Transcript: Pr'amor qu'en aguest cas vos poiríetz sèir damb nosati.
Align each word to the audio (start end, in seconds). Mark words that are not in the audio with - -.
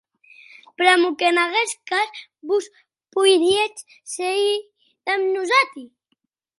Pr'amor 0.77 1.13
qu'en 1.19 1.37
aguest 1.43 1.77
cas 1.91 2.11
vos 2.49 2.65
poiríetz 3.13 3.79
sèir 4.17 4.55
damb 5.05 5.25
nosati. 5.35 5.83